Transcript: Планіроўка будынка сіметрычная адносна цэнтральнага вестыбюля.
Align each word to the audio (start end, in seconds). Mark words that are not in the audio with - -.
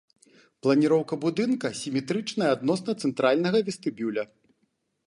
Планіроўка 0.67 1.13
будынка 1.25 1.67
сіметрычная 1.81 2.49
адносна 2.57 2.91
цэнтральнага 3.05 3.57
вестыбюля. 3.71 4.23